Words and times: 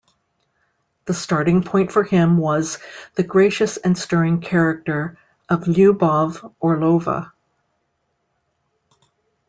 The 1.05 1.13
starting 1.13 1.61
point 1.61 1.91
for 1.91 2.03
him 2.03 2.39
was 2.39 2.79
the 3.13 3.21
gracious 3.21 3.77
and 3.77 3.95
stirring 3.95 4.41
character 4.41 5.15
of 5.47 5.65
Lyubov 5.67 6.55
Orlova. 6.59 7.31